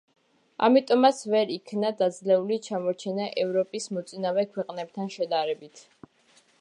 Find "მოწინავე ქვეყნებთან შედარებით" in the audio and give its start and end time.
3.99-5.89